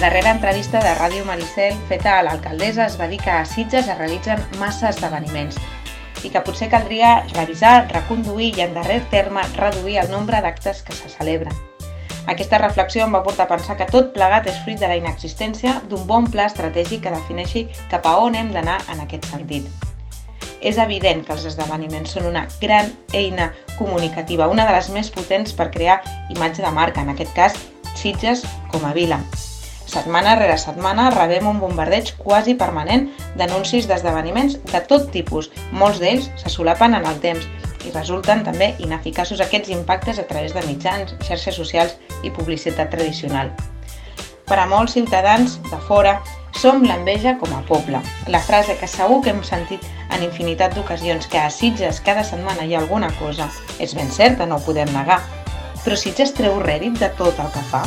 darrera 0.00 0.30
entrevista 0.30 0.80
de 0.80 0.94
Ràdio 0.96 1.26
Maricel 1.28 1.74
feta 1.84 2.14
a 2.16 2.22
l'alcaldessa 2.24 2.86
es 2.86 2.94
va 2.96 3.04
dir 3.10 3.18
que 3.20 3.30
a 3.30 3.44
Sitges 3.44 3.84
es 3.84 3.98
realitzen 3.98 4.40
massa 4.56 4.88
esdeveniments 4.88 5.58
i 6.24 6.30
que 6.32 6.40
potser 6.40 6.70
caldria 6.72 7.26
revisar, 7.34 7.84
reconduir 7.92 8.48
i 8.56 8.62
en 8.64 8.72
darrer 8.72 9.02
terme 9.12 9.42
reduir 9.58 9.98
el 10.00 10.08
nombre 10.10 10.40
d'actes 10.40 10.80
que 10.86 10.96
se 10.96 11.10
celebren. 11.12 11.52
Aquesta 12.32 12.62
reflexió 12.62 13.04
em 13.04 13.12
va 13.12 13.20
portar 13.26 13.44
a 13.44 13.52
pensar 13.52 13.76
que 13.76 13.90
tot 13.92 14.14
plegat 14.16 14.48
és 14.48 14.62
fruit 14.64 14.80
de 14.80 14.88
la 14.88 14.96
inexistència 14.96 15.76
d'un 15.92 16.08
bon 16.08 16.30
pla 16.32 16.48
estratègic 16.48 17.04
que 17.04 17.12
defineixi 17.12 17.66
cap 17.92 18.08
a 18.08 18.16
on 18.24 18.40
hem 18.40 18.54
d'anar 18.56 18.80
en 18.88 19.04
aquest 19.04 19.28
sentit. 19.28 19.68
És 20.64 20.80
evident 20.80 21.26
que 21.26 21.36
els 21.36 21.44
esdeveniments 21.52 22.16
són 22.16 22.32
una 22.32 22.46
gran 22.64 22.88
eina 23.12 23.52
comunicativa, 23.76 24.48
una 24.48 24.64
de 24.64 24.80
les 24.80 24.88
més 24.96 25.12
potents 25.12 25.52
per 25.52 25.68
crear 25.76 26.00
imatge 26.32 26.64
de 26.64 26.72
marca, 26.72 27.04
en 27.04 27.12
aquest 27.12 27.36
cas 27.36 27.62
Sitges 28.00 28.46
com 28.72 28.88
a 28.88 28.96
vila. 28.96 29.20
Setmana 29.90 30.36
rere 30.38 30.54
setmana 30.54 31.08
rebem 31.10 31.48
un 31.50 31.56
bombardeig 31.58 32.12
quasi 32.22 32.52
permanent 32.54 33.08
d'anuncis 33.34 33.88
d'esdeveniments 33.90 34.60
de 34.70 34.80
tot 34.86 35.08
tipus. 35.10 35.48
Molts 35.74 35.98
d'ells 35.98 36.28
se 36.38 36.52
solapen 36.52 36.94
en 36.94 37.08
el 37.10 37.16
temps 37.24 37.48
i 37.82 37.90
resulten 37.90 38.44
també 38.46 38.68
ineficaços 38.84 39.40
aquests 39.42 39.72
impactes 39.74 40.20
a 40.22 40.26
través 40.28 40.54
de 40.54 40.62
mitjans, 40.68 41.16
xarxes 41.26 41.58
socials 41.58 41.96
i 42.22 42.30
publicitat 42.30 42.92
tradicional. 42.92 43.50
Per 44.46 44.58
a 44.60 44.68
molts 44.70 44.94
ciutadans 44.94 45.56
de 45.72 45.80
fora, 45.88 46.20
som 46.54 46.84
l'enveja 46.86 47.34
com 47.42 47.50
a 47.58 47.64
poble. 47.66 47.98
La 48.30 48.42
frase 48.46 48.78
que 48.78 48.86
segur 48.86 49.18
que 49.24 49.34
hem 49.34 49.42
sentit 49.42 49.82
en 50.14 50.22
infinitat 50.22 50.76
d'ocasions 50.76 51.26
que 51.26 51.42
a 51.42 51.50
Sitges 51.50 51.98
cada 52.06 52.22
setmana 52.22 52.62
hi 52.62 52.76
ha 52.76 52.84
alguna 52.84 53.10
cosa 53.18 53.50
és 53.80 53.98
ben 53.98 54.14
certa, 54.14 54.46
no 54.46 54.60
ho 54.60 54.66
podem 54.70 54.94
negar. 54.94 55.18
Però 55.82 55.98
Sitges 55.98 56.36
treu 56.38 56.62
rèdit 56.62 57.02
de 57.02 57.10
tot 57.18 57.42
el 57.42 57.50
que 57.56 57.66
fa? 57.74 57.82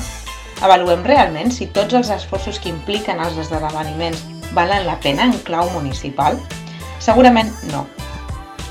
Avaluem 0.64 1.02
realment 1.04 1.52
si 1.52 1.66
tots 1.76 1.92
els 1.98 2.10
esforços 2.14 2.56
que 2.64 2.70
impliquen 2.72 3.20
els 3.20 3.36
esdeveniments 3.42 4.22
valen 4.56 4.86
la 4.88 4.96
pena 5.04 5.26
en 5.28 5.34
clau 5.44 5.68
municipal? 5.74 6.38
Segurament 7.04 7.50
no. 7.74 7.82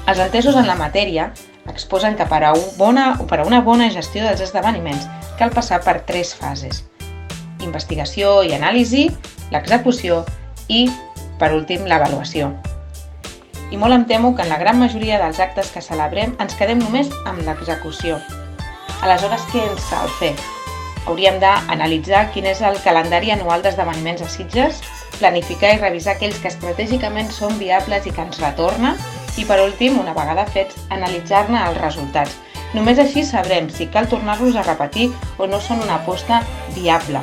Els 0.08 0.22
entesos 0.24 0.56
en 0.56 0.64
la 0.66 0.76
matèria 0.78 1.26
exposen 1.68 2.16
que 2.16 2.24
per 2.30 2.40
a, 2.48 2.54
bona, 2.78 3.10
per 3.28 3.42
a 3.42 3.44
una 3.46 3.60
bona 3.60 3.90
gestió 3.92 4.24
dels 4.24 4.40
esdeveniments 4.40 5.04
cal 5.36 5.52
passar 5.52 5.82
per 5.84 6.00
tres 6.08 6.32
fases. 6.34 6.80
Investigació 7.60 8.40
i 8.40 8.56
anàlisi, 8.56 9.10
l'execució 9.52 10.22
i, 10.72 10.86
per 11.38 11.52
últim, 11.52 11.84
l'avaluació. 11.84 12.48
I 13.68 13.76
molt 13.76 13.98
em 13.98 14.08
temo 14.08 14.32
que 14.32 14.48
en 14.48 14.50
la 14.52 14.60
gran 14.64 14.80
majoria 14.80 15.20
dels 15.20 15.44
actes 15.44 15.68
que 15.76 15.84
celebrem 15.84 16.32
ens 16.40 16.56
quedem 16.56 16.80
només 16.80 17.12
amb 17.28 17.44
l'execució. 17.44 18.16
Aleshores, 19.04 19.44
què 19.52 19.68
ens 19.68 19.92
cal 19.92 20.10
fer? 20.16 20.34
Hauríem 21.06 21.38
d'analitzar 21.42 22.28
quin 22.34 22.46
és 22.46 22.60
el 22.62 22.78
calendari 22.84 23.32
anual 23.34 23.62
d'esdeveniments 23.62 24.22
a 24.22 24.28
Sitges, 24.30 24.80
planificar 25.18 25.74
i 25.74 25.80
revisar 25.80 26.16
aquells 26.16 26.38
que 26.42 26.50
estratègicament 26.50 27.30
són 27.34 27.58
viables 27.58 28.06
i 28.06 28.14
que 28.14 28.24
ens 28.24 28.40
retorna 28.42 28.94
i, 29.36 29.44
per 29.48 29.60
últim, 29.64 29.98
una 30.00 30.14
vegada 30.16 30.46
fets, 30.46 30.78
analitzar-ne 30.90 31.60
els 31.68 31.80
resultats. 31.80 32.36
Només 32.72 32.98
així 32.98 33.24
sabrem 33.26 33.68
si 33.70 33.88
cal 33.92 34.08
tornar-los 34.08 34.56
a 34.56 34.64
repetir 34.64 35.10
o 35.38 35.46
no 35.46 35.60
són 35.60 35.82
una 35.84 35.98
aposta 36.00 36.40
viable. 36.76 37.20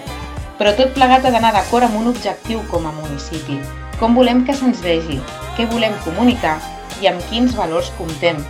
Però 0.59 0.73
tot 0.77 0.91
plegat 0.93 1.25
ha 1.25 1.31
d'anar 1.33 1.53
d'acord 1.55 1.87
amb 1.87 1.97
un 2.01 2.09
objectiu 2.11 2.61
com 2.69 2.85
a 2.85 2.93
municipi. 2.93 3.57
Com 3.99 4.15
volem 4.15 4.43
que 4.45 4.55
se'ns 4.55 4.83
vegi, 4.83 5.17
què 5.57 5.65
volem 5.71 5.95
comunicar 6.03 6.57
i 7.01 7.09
amb 7.09 7.23
quins 7.31 7.55
valors 7.55 7.89
comptem. 7.97 8.43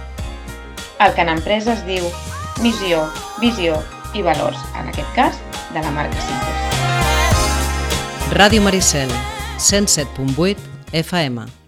El 1.00 1.16
que 1.16 1.24
en 1.24 1.32
empresa 1.38 1.78
es 1.78 1.86
diu 1.88 2.10
missió, 2.60 3.06
visió 3.40 3.78
i 4.14 4.22
valors, 4.26 4.58
en 4.80 4.88
aquest 4.90 5.14
cas, 5.16 5.36
de 5.74 5.82
la 5.82 5.92
marca 5.92 6.16
Sitges. 6.26 6.58
Ràdio 8.34 8.62
Maricel, 8.62 9.10
107.8 9.58 10.58
FM. 10.94 11.59